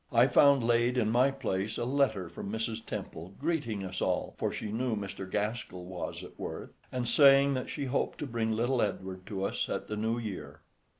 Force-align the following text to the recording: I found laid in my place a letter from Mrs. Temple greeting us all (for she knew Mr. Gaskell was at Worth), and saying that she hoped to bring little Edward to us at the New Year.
I 0.11 0.25
found 0.25 0.63
laid 0.63 0.97
in 0.97 1.11
my 1.11 1.29
place 1.29 1.77
a 1.77 1.85
letter 1.85 2.27
from 2.27 2.51
Mrs. 2.51 2.83
Temple 2.83 3.33
greeting 3.39 3.83
us 3.85 4.01
all 4.01 4.33
(for 4.35 4.51
she 4.51 4.71
knew 4.71 4.95
Mr. 4.95 5.29
Gaskell 5.29 5.85
was 5.85 6.23
at 6.23 6.39
Worth), 6.39 6.71
and 6.91 7.07
saying 7.07 7.53
that 7.53 7.69
she 7.69 7.85
hoped 7.85 8.17
to 8.17 8.25
bring 8.25 8.51
little 8.51 8.81
Edward 8.81 9.27
to 9.27 9.43
us 9.45 9.69
at 9.69 9.85
the 9.85 9.95
New 9.95 10.17
Year. 10.17 10.61